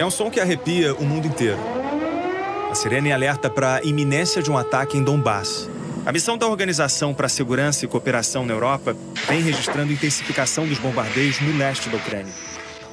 [0.00, 1.58] É um som que arrepia o mundo inteiro.
[2.70, 5.68] A sirene alerta para a iminência de um ataque em Donbass.
[6.06, 8.96] A missão da Organização para a Segurança e Cooperação na Europa
[9.28, 12.32] vem registrando intensificação dos bombardeios no leste da Ucrânia.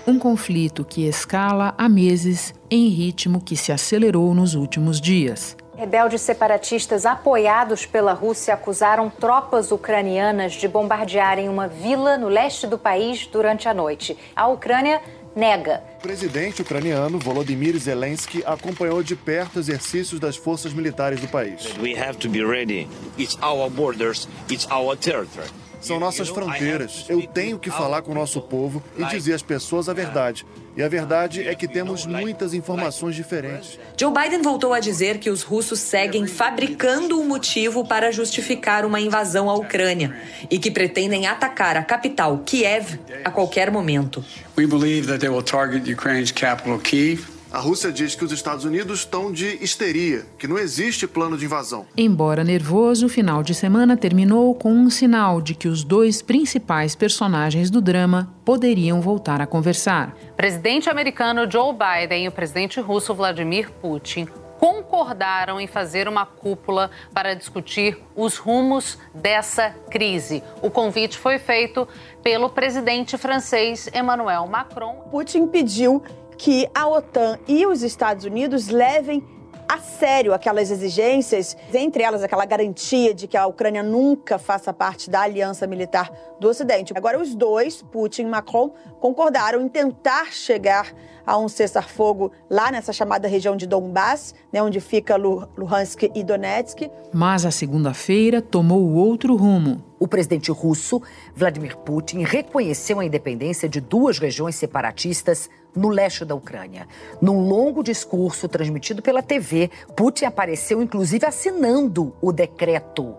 [0.06, 5.56] Um conflito que escala há meses em ritmo que se acelerou nos últimos dias.
[5.78, 12.80] Rebeldes separatistas apoiados pela Rússia acusaram tropas ucranianas de bombardearem uma vila no leste do
[12.80, 14.18] país durante a noite.
[14.36, 15.00] A Ucrânia
[15.38, 15.84] nega.
[16.00, 21.74] O presidente ucraniano Volodymyr Zelensky acompanhou de perto exercícios das forças militares do país.
[21.80, 22.88] We have to be ready.
[23.18, 25.48] It's our borders, it's our territory.
[25.82, 27.06] São nossas fronteiras.
[27.08, 30.46] Eu tenho que falar com o nosso povo e dizer às pessoas a verdade.
[30.76, 33.80] E a verdade é que temos muitas informações diferentes.
[34.00, 39.00] Joe Biden voltou a dizer que os russos seguem fabricando um motivo para justificar uma
[39.00, 40.16] invasão à Ucrânia
[40.52, 44.24] e que pretendem atacar a capital, Kiev, a qualquer momento.
[44.58, 47.37] We believe that they will target Ukraine's capital, Kiev.
[47.50, 51.46] A Rússia diz que os Estados Unidos estão de histeria, que não existe plano de
[51.46, 51.86] invasão.
[51.96, 56.94] Embora nervoso, o final de semana terminou com um sinal de que os dois principais
[56.94, 60.14] personagens do drama poderiam voltar a conversar.
[60.32, 64.28] O presidente americano Joe Biden e o presidente russo Vladimir Putin
[64.60, 70.44] concordaram em fazer uma cúpula para discutir os rumos dessa crise.
[70.62, 71.88] O convite foi feito
[72.22, 75.08] pelo presidente francês Emmanuel Macron.
[75.12, 76.04] Putin pediu
[76.38, 79.24] que a OTAN e os Estados Unidos levem
[79.68, 85.10] a sério aquelas exigências, entre elas aquela garantia de que a Ucrânia nunca faça parte
[85.10, 86.94] da aliança militar do Ocidente.
[86.96, 88.72] Agora, os dois, Putin e Macron,
[89.02, 90.94] concordaram em tentar chegar
[91.26, 96.90] a um cessar-fogo lá nessa chamada região de Donbass, né, onde fica Luhansk e Donetsk.
[97.14, 99.84] Mas a segunda-feira tomou outro rumo.
[100.00, 101.02] O presidente russo,
[101.36, 106.87] Vladimir Putin, reconheceu a independência de duas regiões separatistas no leste da Ucrânia.
[107.21, 113.17] Num longo discurso transmitido pela TV, Putin apareceu inclusive assinando o decreto.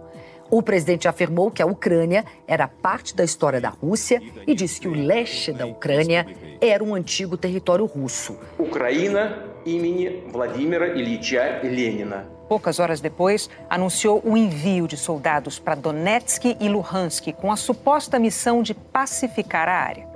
[0.49, 4.87] O presidente afirmou que a Ucrânia era parte da história da Rússia e disse que
[4.87, 6.27] o leste da Ucrânia
[6.61, 8.37] era um antigo território russo.
[8.59, 12.29] Ucrânia imени Vladimira Ильича Ленина.
[12.47, 18.19] Poucas horas depois, anunciou o envio de soldados para Donetsk e Luhansk com a suposta
[18.19, 20.07] missão de pacificar a área.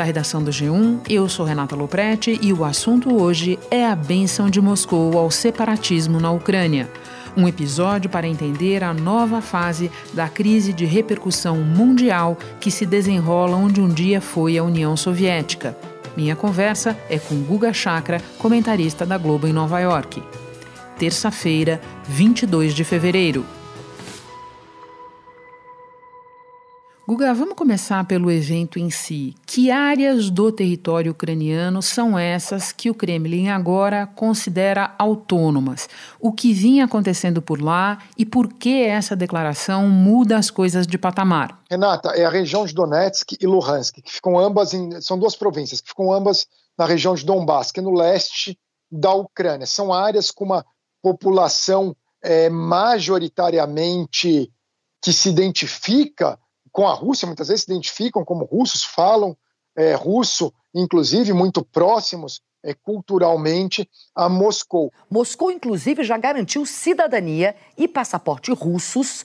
[0.00, 1.00] Da redação do G1.
[1.10, 6.18] Eu sou Renata Loprete e o assunto hoje é a benção de Moscou ao separatismo
[6.18, 6.90] na Ucrânia.
[7.36, 13.58] Um episódio para entender a nova fase da crise de repercussão mundial que se desenrola
[13.58, 15.76] onde um dia foi a União Soviética.
[16.16, 20.22] Minha conversa é com Guga Chakra, comentarista da Globo em Nova York.
[20.98, 21.78] Terça-feira,
[22.08, 23.44] 22 de fevereiro.
[27.10, 29.34] Guga, vamos começar pelo evento em si.
[29.44, 35.88] Que áreas do território ucraniano são essas que o Kremlin agora considera autônomas?
[36.20, 40.96] O que vinha acontecendo por lá e por que essa declaração muda as coisas de
[40.96, 41.60] patamar?
[41.68, 45.80] Renata, é a região de Donetsk e Luhansk, que ficam ambas em, são duas províncias
[45.80, 46.46] que ficam ambas
[46.78, 48.56] na região de Donbass, que é no leste
[48.88, 49.66] da Ucrânia.
[49.66, 50.64] São áreas com uma
[51.02, 51.92] população
[52.22, 54.48] é, majoritariamente
[55.02, 56.38] que se identifica
[56.72, 59.36] com a Rússia, muitas vezes se identificam como russos, falam
[59.76, 64.92] é, russo, inclusive muito próximos é, culturalmente a Moscou.
[65.10, 69.24] Moscou, inclusive, já garantiu cidadania e passaporte russos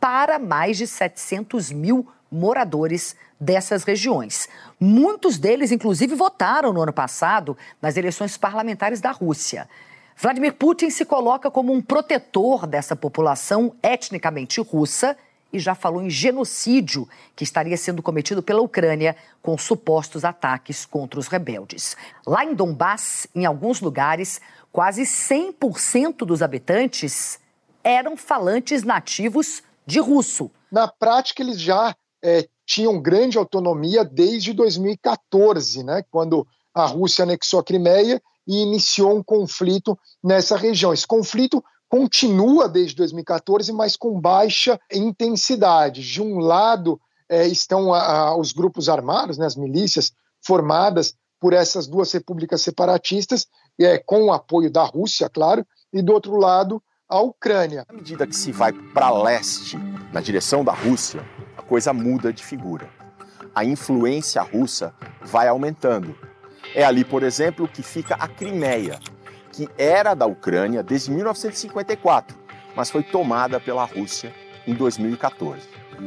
[0.00, 4.48] para mais de 700 mil moradores dessas regiões.
[4.80, 9.68] Muitos deles, inclusive, votaram no ano passado nas eleições parlamentares da Rússia.
[10.16, 15.16] Vladimir Putin se coloca como um protetor dessa população etnicamente russa
[15.52, 21.20] e já falou em genocídio que estaria sendo cometido pela Ucrânia com supostos ataques contra
[21.20, 21.96] os rebeldes.
[22.26, 24.40] Lá em Donbass, em alguns lugares,
[24.72, 27.38] quase 100% dos habitantes
[27.84, 30.50] eram falantes nativos de russo.
[30.70, 37.60] Na prática, eles já é, tinham grande autonomia desde 2014, né, quando a Rússia anexou
[37.60, 40.92] a Crimeia e iniciou um conflito nessa região.
[40.92, 41.62] Esse conflito
[41.92, 46.00] continua desde 2014, mas com baixa intensidade.
[46.00, 46.98] De um lado
[47.28, 50.10] é, estão a, a, os grupos armados, né, as milícias
[50.40, 53.46] formadas por essas duas repúblicas separatistas,
[53.78, 57.84] é, com o apoio da Rússia, claro, e do outro lado a Ucrânia.
[57.86, 59.76] À medida que se vai para leste,
[60.14, 61.22] na direção da Rússia,
[61.58, 62.88] a coisa muda de figura.
[63.54, 66.16] A influência russa vai aumentando.
[66.74, 68.98] É ali, por exemplo, que fica a Crimeia,
[69.52, 72.36] que era da Ucrânia desde 1954,
[72.74, 74.34] mas foi tomada pela Rússia
[74.66, 75.60] em 2014.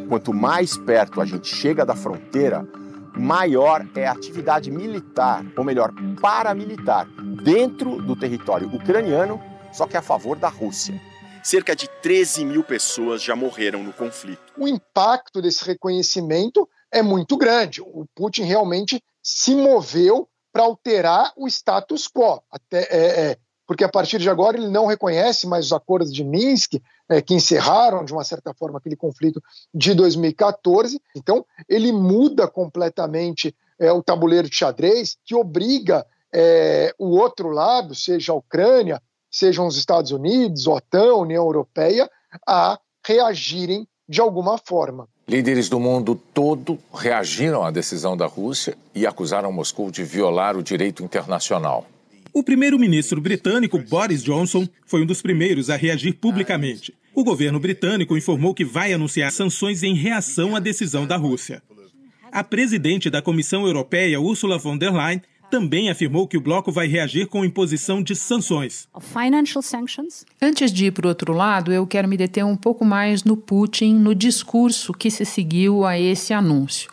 [0.09, 2.67] Quanto mais perto a gente chega da fronteira,
[3.15, 7.07] maior é a atividade militar, ou melhor, paramilitar,
[7.43, 10.99] dentro do território ucraniano, só que a favor da Rússia.
[11.43, 14.41] Cerca de 13 mil pessoas já morreram no conflito.
[14.57, 17.81] O impacto desse reconhecimento é muito grande.
[17.81, 22.41] O Putin realmente se moveu para alterar o status quo.
[22.49, 23.37] Até, é, é,
[23.67, 27.33] porque a partir de agora ele não reconhece mais os acordos de Minsk, é, que
[27.33, 29.43] encerraram, de uma certa forma, aquele conflito
[29.73, 31.01] de 2014.
[31.13, 37.93] Então, ele muda completamente é, o tabuleiro de xadrez, que obriga é, o outro lado,
[37.93, 42.09] seja a Ucrânia, sejam os Estados Unidos, OTAN, União Europeia,
[42.47, 45.09] a reagirem de alguma forma.
[45.27, 50.61] Líderes do mundo todo reagiram à decisão da Rússia e acusaram Moscou de violar o
[50.61, 51.87] direito internacional.
[52.31, 56.93] O primeiro-ministro britânico Boris Johnson foi um dos primeiros a reagir publicamente.
[57.15, 61.63] O governo britânico informou que vai anunciar sanções em reação à decisão da Rússia.
[62.31, 66.87] A presidente da Comissão Europeia, Ursula von der Leyen, também afirmou que o bloco vai
[66.87, 68.87] reagir com imposição de sanções.
[70.41, 73.37] Antes de ir para o outro lado, eu quero me deter um pouco mais no
[73.37, 76.89] Putin, no discurso que se seguiu a esse anúncio.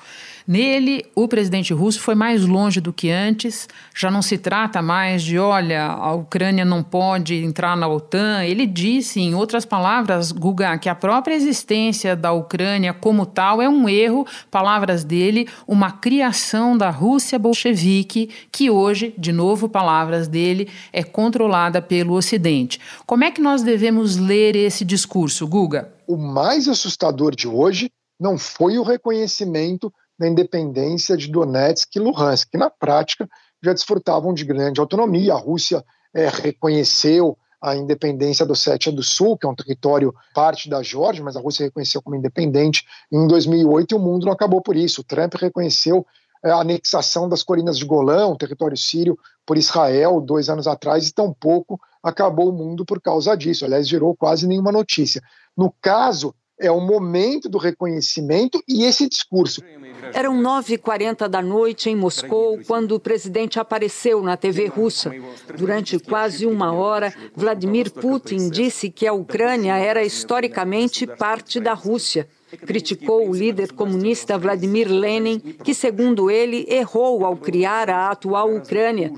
[0.46, 3.68] Nele, o presidente russo foi mais longe do que antes.
[3.94, 8.44] Já não se trata mais de, olha, a Ucrânia não pode entrar na OTAN.
[8.44, 13.68] Ele disse, em outras palavras, Guga, que a própria existência da Ucrânia como tal é
[13.68, 20.68] um erro, palavras dele, uma criação da Rússia bolchevique, que hoje, de novo, palavras dele,
[20.92, 22.80] é controlada pelo Ocidente.
[23.06, 25.92] Como é que nós devemos ler esse discurso, Guga?
[26.06, 27.90] O mais assustador de hoje
[28.20, 33.28] não foi o reconhecimento da independência de Donetsk e Luhansk, que na prática
[33.62, 35.34] já desfrutavam de grande autonomia.
[35.34, 40.68] A Rússia é, reconheceu a independência do Ossétia do Sul, que é um território parte
[40.68, 44.60] da Geórgia, mas a Rússia reconheceu como independente em 2008 e o mundo não acabou
[44.60, 45.00] por isso.
[45.00, 46.04] O Trump reconheceu
[46.44, 49.16] é, a anexação das colinas de Golão, território sírio,
[49.46, 53.64] por Israel dois anos atrás e tampouco acabou o mundo por causa disso.
[53.64, 55.22] Aliás, gerou quase nenhuma notícia.
[55.56, 59.60] No caso, é o momento do reconhecimento e esse discurso.
[60.14, 65.12] Eram 9h40 da noite em Moscou quando o presidente apareceu na TV russa.
[65.56, 72.28] Durante quase uma hora, Vladimir Putin disse que a Ucrânia era historicamente parte da Rússia.
[72.66, 79.12] Criticou o líder comunista Vladimir Lenin, que, segundo ele, errou ao criar a atual Ucrânia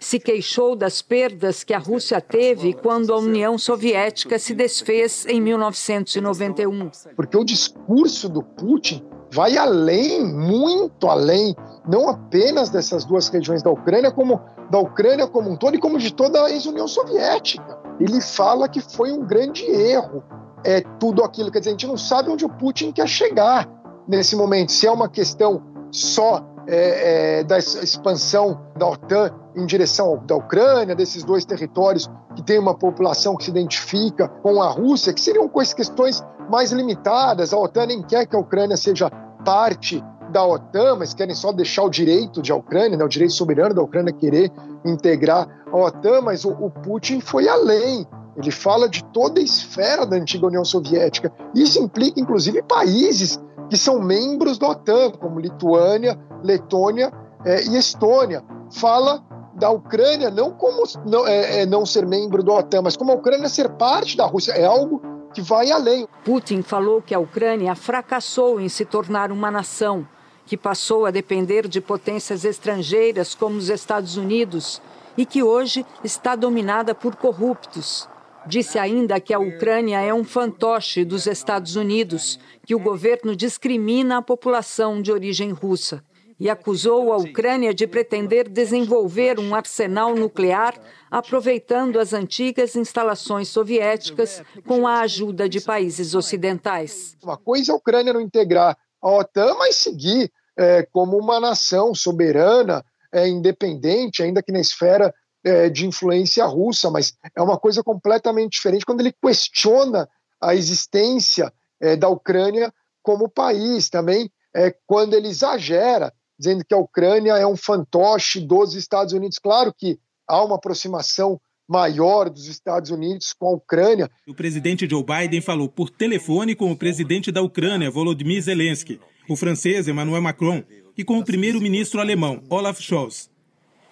[0.00, 5.40] se queixou das perdas que a Rússia teve quando a União Soviética se desfez em
[5.42, 6.90] 1991.
[7.14, 11.54] Porque o discurso do Putin vai além, muito além,
[11.86, 15.98] não apenas dessas duas regiões da Ucrânia, como da Ucrânia como um todo e como
[15.98, 17.78] de toda a ex-União Soviética.
[18.00, 20.24] Ele fala que foi um grande erro
[20.64, 21.50] é tudo aquilo.
[21.50, 23.68] Quer dizer, a gente não sabe onde o Putin quer chegar
[24.08, 24.72] nesse momento.
[24.72, 30.94] Se é uma questão só é, é, da expansão da OTAN em direção da Ucrânia,
[30.94, 35.48] desses dois territórios que tem uma população que se identifica com a Rússia, que seriam
[35.48, 37.52] questões mais limitadas.
[37.52, 39.10] A OTAN nem quer que a Ucrânia seja
[39.44, 43.32] parte da OTAN, mas querem só deixar o direito de a Ucrânia, né, o direito
[43.32, 44.50] soberano da Ucrânia querer
[44.84, 48.06] integrar a OTAN, mas o, o Putin foi além.
[48.36, 51.32] Ele fala de toda a esfera da antiga União Soviética.
[51.54, 57.12] Isso implica, inclusive, países que são membros da OTAN, como Lituânia, Letônia
[57.44, 58.42] é, e Estônia.
[58.72, 59.22] Fala
[59.60, 63.14] da Ucrânia não como não, é, é, não ser membro da OTAN, mas como a
[63.14, 64.52] Ucrânia ser parte da Rússia.
[64.52, 65.00] É algo
[65.32, 66.08] que vai além.
[66.24, 70.08] Putin falou que a Ucrânia fracassou em se tornar uma nação,
[70.46, 74.80] que passou a depender de potências estrangeiras como os Estados Unidos
[75.16, 78.08] e que hoje está dominada por corruptos.
[78.46, 84.16] Disse ainda que a Ucrânia é um fantoche dos Estados Unidos, que o governo discrimina
[84.16, 86.02] a população de origem russa
[86.40, 90.74] e acusou a Ucrânia de pretender desenvolver um arsenal nuclear
[91.10, 97.14] aproveitando as antigas instalações soviéticas com a ajuda de países ocidentais.
[97.22, 101.94] Uma coisa é a Ucrânia não integrar a OTAN, mas seguir é, como uma nação
[101.94, 102.82] soberana,
[103.12, 105.12] é, independente, ainda que na esfera
[105.44, 110.08] é, de influência russa, mas é uma coisa completamente diferente quando ele questiona
[110.40, 116.78] a existência é, da Ucrânia como país, também é, quando ele exagera dizendo que a
[116.78, 119.38] Ucrânia é um fantoche dos Estados Unidos.
[119.38, 124.10] Claro que há uma aproximação maior dos Estados Unidos com a Ucrânia.
[124.26, 129.36] O presidente Joe Biden falou por telefone com o presidente da Ucrânia, Volodymyr Zelensky, o
[129.36, 130.62] francês Emmanuel Macron
[130.96, 133.30] e com o primeiro-ministro alemão, Olaf Scholz.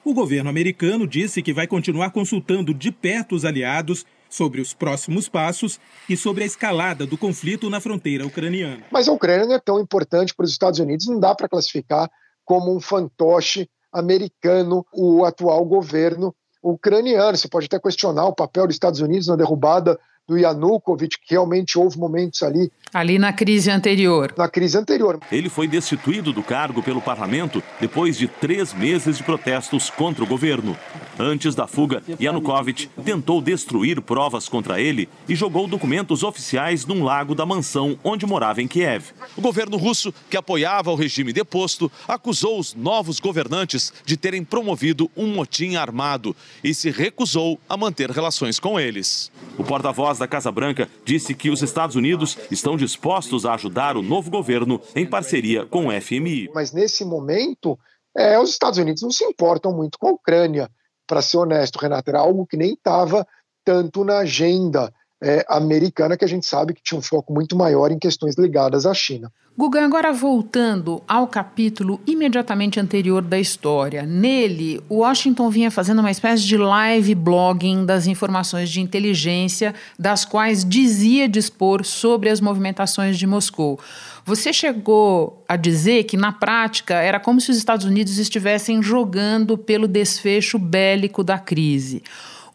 [0.03, 5.29] O governo americano disse que vai continuar consultando de perto os aliados sobre os próximos
[5.29, 5.79] passos
[6.09, 8.85] e sobre a escalada do conflito na fronteira ucraniana.
[8.91, 12.11] Mas a Ucrânia não é tão importante para os Estados Unidos, não dá para classificar
[12.49, 17.37] como um fantoche americano o atual governo ucraniano.
[17.37, 21.79] Você pode até questionar o papel dos Estados Unidos na derrubada do Yanukovych, que realmente
[21.79, 22.71] houve momentos ali.
[22.93, 24.33] Ali na crise anterior.
[24.37, 25.19] Na crise anterior.
[25.33, 30.27] Ele foi destituído do cargo pelo parlamento depois de três meses de protestos contra o
[30.27, 30.77] governo.
[31.19, 37.35] Antes da fuga, Yanukovych tentou destruir provas contra ele e jogou documentos oficiais num lago
[37.35, 39.07] da mansão onde morava em Kiev.
[39.37, 45.11] O governo russo, que apoiava o regime deposto, acusou os novos governantes de terem promovido
[45.17, 49.31] um motim armado e se recusou a manter relações com eles.
[49.59, 54.03] O porta-voz da Casa Branca disse que os Estados Unidos estão dispostos a ajudar o
[54.03, 56.51] novo governo em parceria com o FMI.
[56.55, 57.79] Mas nesse momento,
[58.17, 60.71] é, os Estados Unidos não se importam muito com a Ucrânia,
[61.07, 63.27] para ser honesto, Renato, era algo que nem estava
[63.65, 67.91] tanto na agenda é, americana, que a gente sabe que tinha um foco muito maior
[67.91, 69.33] em questões ligadas à China.
[69.59, 74.05] Guga, agora voltando ao capítulo imediatamente anterior da história.
[74.05, 80.65] Nele, Washington vinha fazendo uma espécie de live blogging das informações de inteligência, das quais
[80.65, 83.81] dizia dispor sobre as movimentações de Moscou.
[84.25, 89.59] Você chegou a dizer que, na prática, era como se os Estados Unidos estivessem jogando
[89.59, 92.05] pelo desfecho bélico da crise.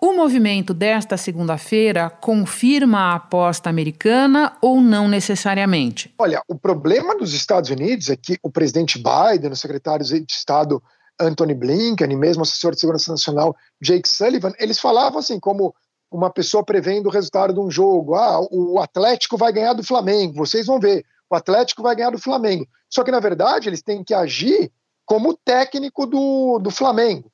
[0.05, 6.13] O movimento desta segunda-feira confirma a aposta americana ou não necessariamente?
[6.19, 10.83] Olha, o problema dos Estados Unidos é que o presidente Biden, o secretário de Estado
[11.17, 15.73] Anthony Blinken e mesmo o assessor de segurança nacional Jake Sullivan, eles falavam assim como
[16.11, 18.15] uma pessoa prevendo o resultado de um jogo.
[18.15, 21.05] Ah, o Atlético vai ganhar do Flamengo, vocês vão ver.
[21.29, 22.67] O Atlético vai ganhar do Flamengo.
[22.89, 24.69] Só que, na verdade, eles têm que agir
[25.05, 27.31] como técnico do, do Flamengo.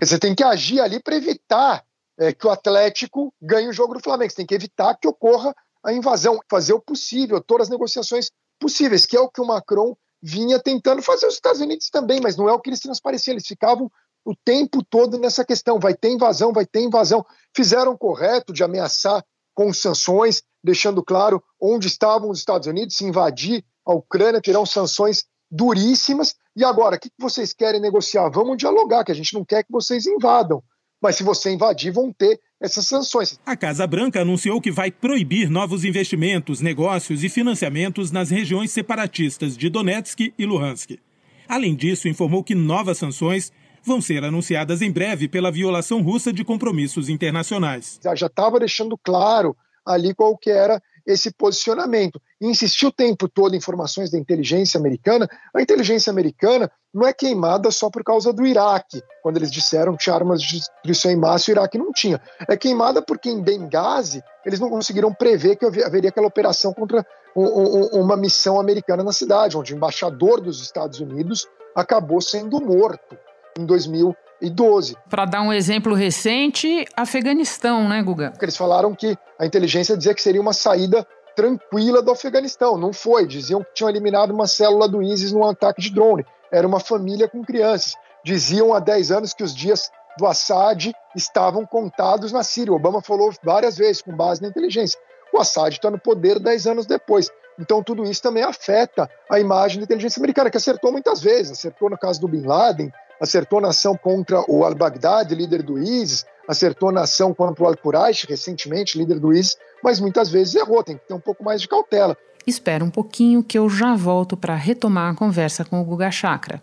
[0.00, 1.84] Você tem que agir ali para evitar
[2.18, 4.30] é, que o Atlético ganhe o jogo do Flamengo.
[4.30, 9.06] Você tem que evitar que ocorra a invasão, fazer o possível, todas as negociações possíveis,
[9.06, 12.48] que é o que o Macron vinha tentando fazer os Estados Unidos também, mas não
[12.48, 13.90] é o que eles transpareciam, eles ficavam
[14.24, 17.24] o tempo todo nessa questão, vai ter invasão, vai ter invasão.
[17.56, 19.24] Fizeram correto de ameaçar
[19.54, 25.24] com sanções, deixando claro onde estavam os Estados Unidos, se invadir a Ucrânia, terão sanções
[25.50, 26.34] duríssimas.
[26.58, 28.28] E agora, o que vocês querem negociar?
[28.30, 30.60] Vamos dialogar, que a gente não quer que vocês invadam.
[31.00, 33.38] Mas se você invadir, vão ter essas sanções.
[33.46, 39.56] A Casa Branca anunciou que vai proibir novos investimentos, negócios e financiamentos nas regiões separatistas
[39.56, 40.98] de Donetsk e Luhansk.
[41.46, 43.52] Além disso, informou que novas sanções
[43.84, 48.00] vão ser anunciadas em breve pela violação russa de compromissos internacionais.
[48.02, 52.20] Já estava deixando claro ali qual que era esse posicionamento.
[52.40, 55.28] E insistir o tempo todo em informações da inteligência americana.
[55.54, 60.04] A inteligência americana não é queimada só por causa do Iraque, quando eles disseram que
[60.04, 62.20] tinha armas de destruição em massa e o Iraque não tinha.
[62.48, 67.04] É queimada porque em Benghazi eles não conseguiram prever que haveria aquela operação contra
[67.34, 73.16] uma missão americana na cidade, onde o embaixador dos Estados Unidos acabou sendo morto
[73.56, 74.96] em 2012.
[75.08, 78.32] Para dar um exemplo recente, Afeganistão, né, Guga?
[78.40, 81.06] Eles falaram que a inteligência dizia que seria uma saída
[81.38, 82.76] tranquila do Afeganistão.
[82.76, 83.24] Não foi.
[83.24, 86.26] Diziam que tinham eliminado uma célula do ISIS num ataque de drone.
[86.50, 87.94] Era uma família com crianças.
[88.24, 92.72] Diziam há 10 anos que os dias do Assad estavam contados na Síria.
[92.72, 94.98] O Obama falou várias vezes, com base na inteligência.
[95.32, 97.30] O Assad está no poder 10 anos depois.
[97.56, 101.52] Então, tudo isso também afeta a imagem da inteligência americana, que acertou muitas vezes.
[101.52, 106.24] Acertou no caso do Bin Laden, acertou na ação contra o al-Baghdadi, líder do ISIS,
[106.46, 110.96] acertou na ação contra o al-Quraish, recentemente, líder do ISIS, mas muitas vezes errou, tem
[110.96, 112.16] que ter um pouco mais de cautela.
[112.46, 116.62] Espera um pouquinho que eu já volto para retomar a conversa com o Guga Chakra.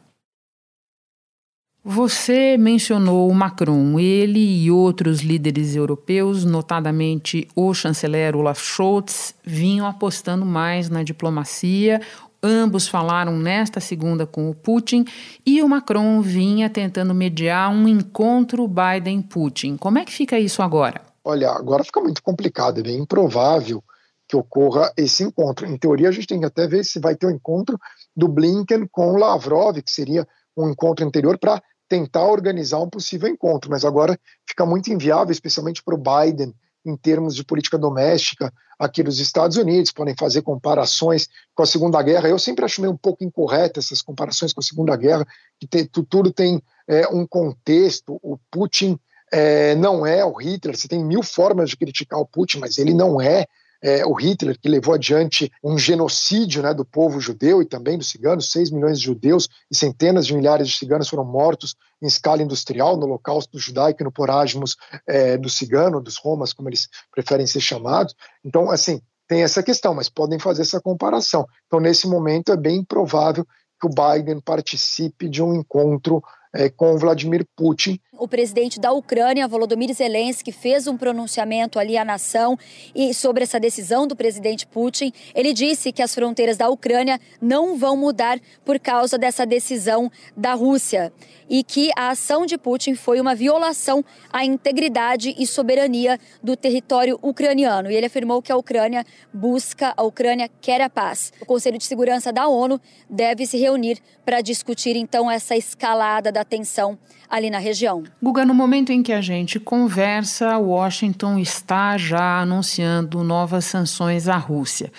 [1.88, 4.00] Você mencionou o Macron.
[4.00, 12.02] Ele e outros líderes europeus, notadamente o chanceler Olaf Scholz, vinham apostando mais na diplomacia,
[12.48, 15.04] Ambos falaram nesta segunda com o Putin
[15.44, 19.78] e o Macron vinha tentando mediar um encontro Biden-Putin.
[19.78, 21.02] Como é que fica isso agora?
[21.24, 23.84] Olha, agora fica muito complicado, é bem improvável
[24.28, 25.66] que ocorra esse encontro.
[25.66, 27.80] Em teoria, a gente tem que até ver se vai ter um encontro
[28.16, 31.60] do Blinken com Lavrov, que seria um encontro anterior para
[31.90, 36.54] tentar organizar um possível encontro, mas agora fica muito inviável, especialmente para o Biden,
[36.86, 42.02] em termos de política doméstica aqui nos Estados Unidos, podem fazer comparações com a Segunda
[42.02, 42.30] Guerra.
[42.30, 45.26] Eu sempre acho meio um pouco incorreta essas comparações com a Segunda Guerra,
[45.60, 48.20] que tem, tudo tem é, um contexto.
[48.22, 49.00] O Putin
[49.32, 52.94] é, não é o Hitler, você tem mil formas de criticar o Putin, mas ele
[52.94, 53.46] não é
[53.86, 58.10] é, o Hitler, que levou adiante um genocídio né, do povo judeu e também dos
[58.10, 62.42] ciganos, 6 milhões de judeus e centenas de milhares de ciganos foram mortos em escala
[62.42, 64.76] industrial no holocausto judaico e no porágimos
[65.08, 68.16] é, do cigano, dos romas, como eles preferem ser chamados.
[68.44, 71.46] Então, assim, tem essa questão, mas podem fazer essa comparação.
[71.68, 73.46] Então, nesse momento, é bem provável
[73.80, 76.24] que o Biden participe de um encontro
[76.56, 78.00] é, com Vladimir Putin.
[78.18, 82.58] O presidente da Ucrânia, Volodymyr Zelensky, fez um pronunciamento ali à nação
[82.96, 85.12] e sobre essa decisão do presidente Putin.
[85.36, 90.54] Ele disse que as fronteiras da Ucrânia não vão mudar por causa dessa decisão da
[90.54, 91.12] Rússia
[91.50, 97.20] e que a ação de Putin foi uma violação à integridade e soberania do território
[97.22, 97.90] ucraniano.
[97.90, 101.32] E ele afirmou que a Ucrânia busca, a Ucrânia quer a paz.
[101.42, 106.44] O Conselho de Segurança da ONU deve se reunir para discutir então essa escalada da
[106.44, 106.98] tensão
[107.30, 108.04] ali na região.
[108.22, 114.38] Guga, no momento em que a gente conversa, Washington está já anunciando novas sanções à
[114.38, 114.92] Rússia.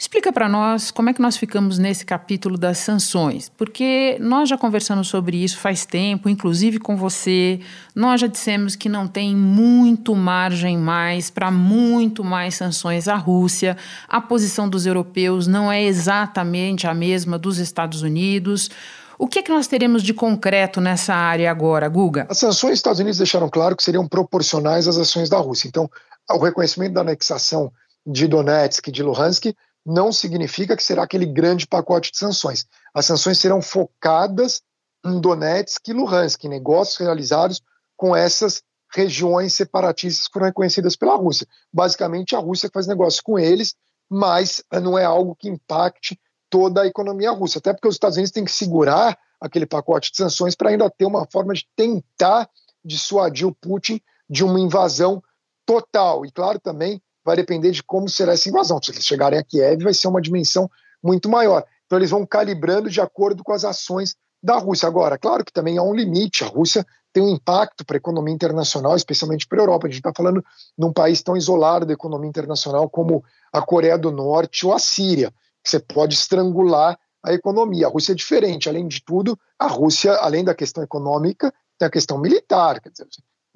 [0.00, 4.56] Explica para nós como é que nós ficamos nesse capítulo das sanções, porque nós já
[4.56, 7.60] conversamos sobre isso faz tempo, inclusive com você.
[7.94, 13.76] Nós já dissemos que não tem muito margem mais para muito mais sanções à Rússia.
[14.08, 18.70] A posição dos europeus não é exatamente a mesma dos Estados Unidos.
[19.18, 22.26] O que é que nós teremos de concreto nessa área agora, Guga?
[22.30, 25.68] As sanções dos Estados Unidos deixaram claro que seriam proporcionais às ações da Rússia.
[25.68, 25.90] Então,
[26.30, 27.70] o reconhecimento da anexação
[28.06, 32.66] de Donetsk e de Luhansk não significa que será aquele grande pacote de sanções.
[32.94, 34.62] As sanções serão focadas
[35.04, 37.62] em Donetsk e Luhansk, negócios realizados
[37.96, 41.46] com essas regiões separatistas que foram reconhecidas pela Rússia.
[41.72, 43.74] Basicamente, a Rússia faz negócio com eles,
[44.08, 47.58] mas não é algo que impacte toda a economia russa.
[47.58, 51.06] Até porque os Estados Unidos têm que segurar aquele pacote de sanções para ainda ter
[51.06, 52.50] uma forma de tentar
[52.84, 55.22] dissuadir o Putin de uma invasão
[55.64, 56.26] total.
[56.26, 58.80] E claro, também vai depender de como será essa invasão.
[58.82, 60.70] Se eles chegarem a Kiev, vai ser uma dimensão
[61.02, 61.64] muito maior.
[61.86, 64.86] Então eles vão calibrando de acordo com as ações da Rússia.
[64.86, 66.44] Agora, claro que também há um limite.
[66.44, 69.86] A Rússia tem um impacto para a economia internacional, especialmente para a Europa.
[69.86, 70.44] A gente está falando
[70.78, 74.78] de um país tão isolado da economia internacional como a Coreia do Norte ou a
[74.78, 75.32] Síria
[75.62, 77.86] que você pode estrangular a economia.
[77.86, 78.68] A Rússia é diferente.
[78.68, 82.80] Além de tudo, a Rússia, além da questão econômica, tem a questão militar.
[82.80, 83.06] Quer dizer,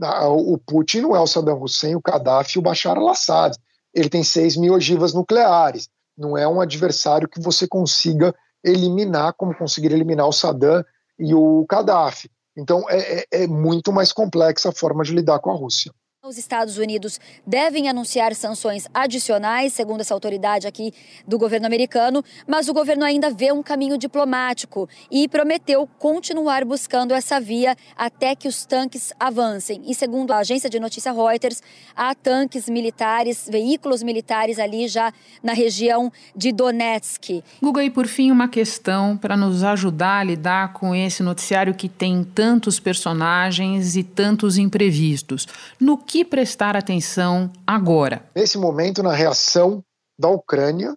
[0.00, 3.56] o Putin não é o Saddam Hussein, o Gaddafi e o Bashar al-Assad.
[3.92, 5.88] Ele tem seis mil ogivas nucleares.
[6.16, 10.84] Não é um adversário que você consiga eliminar, como conseguir eliminar o Saddam
[11.18, 12.30] e o Gaddafi.
[12.56, 15.92] Então, é, é, é muito mais complexa a forma de lidar com a Rússia.
[16.26, 20.90] Os Estados Unidos devem anunciar sanções adicionais, segundo essa autoridade aqui
[21.28, 27.12] do governo americano, mas o governo ainda vê um caminho diplomático e prometeu continuar buscando
[27.12, 29.82] essa via até que os tanques avancem.
[29.84, 31.62] E segundo a agência de notícia Reuters,
[31.94, 37.42] há tanques militares, veículos militares ali já na região de Donetsk.
[37.62, 41.86] Guga, e por fim, uma questão para nos ajudar a lidar com esse noticiário que
[41.86, 45.46] tem tantos personagens e tantos imprevistos.
[45.78, 48.24] No que prestar atenção agora?
[48.36, 49.84] Nesse momento, na reação
[50.16, 50.96] da Ucrânia,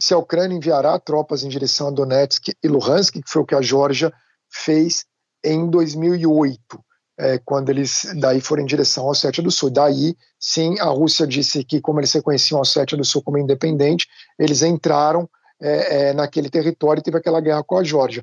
[0.00, 3.56] se a Ucrânia enviará tropas em direção a Donetsk e Luhansk, que foi o que
[3.56, 4.12] a Geórgia
[4.48, 5.06] fez
[5.44, 6.56] em 2008,
[7.18, 9.70] é, quando eles daí foram em direção ao Ossétia do Sul.
[9.70, 14.06] Daí, sim, a Rússia disse que, como eles reconheciam a Ossétia do Sul como independente,
[14.38, 15.28] eles entraram
[15.60, 18.22] é, é, naquele território e teve aquela guerra com a Geórgia.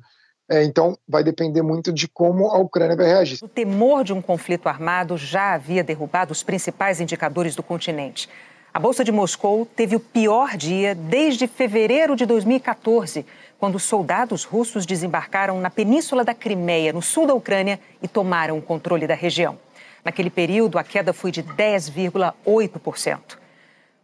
[0.52, 3.40] É, então, vai depender muito de como a Ucrânia vai reagir.
[3.42, 8.28] O temor de um conflito armado já havia derrubado os principais indicadores do continente.
[8.74, 13.26] A Bolsa de Moscou teve o pior dia desde fevereiro de 2014,
[13.58, 18.62] quando soldados russos desembarcaram na península da Crimeia, no sul da Ucrânia, e tomaram o
[18.62, 19.58] controle da região.
[20.04, 23.41] Naquele período, a queda foi de 10,8%.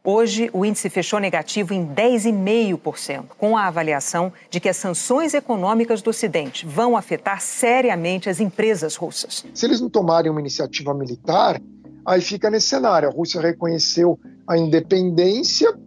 [0.10, 6.02] Hoje, o índice fechou negativo em 10,5%, com a avaliação de que as sanções econômicas
[6.02, 9.46] do Ocidente vão afetar seriamente as empresas russas.
[9.54, 11.62] Se eles não tomarem uma iniciativa militar,
[12.06, 13.10] aí fica nesse cenário.
[13.10, 14.17] A Rússia reconheceu
[14.48, 15.78] a independência,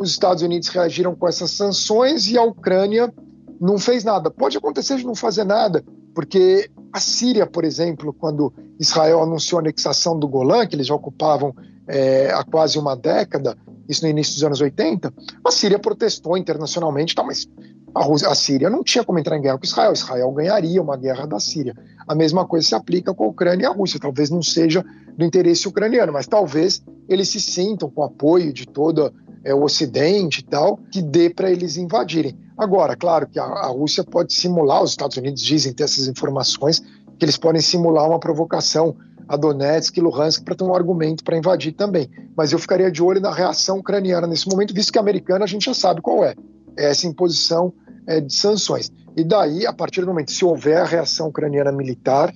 [0.00, 3.12] os Estados Unidos reagiram com essas sanções e a Ucrânia
[3.60, 4.30] não fez nada.
[4.30, 9.62] Pode acontecer de não fazer nada, porque a Síria, por exemplo, quando Israel anunciou a
[9.62, 11.54] anexação do Golã, que eles já ocupavam
[11.90, 13.56] é, há quase uma década,
[13.88, 15.12] isso no início dos anos 80,
[15.44, 17.48] a Síria protestou internacionalmente, tá, mas
[17.94, 20.96] a, Rússia, a Síria não tinha como entrar em guerra com Israel, Israel ganharia uma
[20.96, 21.74] guerra da Síria.
[22.06, 24.84] A mesma coisa se aplica com a Ucrânia e a Rússia, talvez não seja
[25.16, 29.64] do interesse ucraniano, mas talvez eles se sintam com o apoio de todo é, o
[29.64, 32.38] Ocidente e tal, que dê para eles invadirem.
[32.56, 36.80] Agora, claro que a, a Rússia pode simular, os Estados Unidos dizem ter essas informações,
[37.18, 38.96] que eles podem simular uma provocação
[39.30, 42.10] a Donetsk e Luhansk para ter um argumento para invadir também.
[42.36, 45.48] Mas eu ficaria de olho na reação ucraniana nesse momento, visto que a americana a
[45.48, 46.34] gente já sabe qual é.
[46.76, 47.72] é essa imposição
[48.08, 48.90] é, de sanções.
[49.16, 52.34] E daí, a partir do momento, se houver a reação ucraniana militar,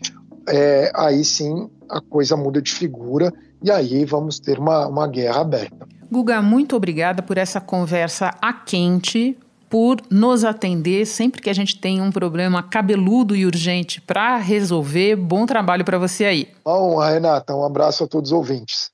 [0.49, 5.41] é, aí sim a coisa muda de figura e aí vamos ter uma, uma guerra
[5.41, 5.89] aberta.
[6.13, 9.37] Guga, muito obrigada por essa conversa a quente
[9.75, 15.17] por nos atender sempre que a gente tem um problema cabeludo e urgente para resolver.
[15.17, 16.49] Bom trabalho para você aí.
[16.65, 18.94] Bom, Renata, um abraço a todos os ouvintes.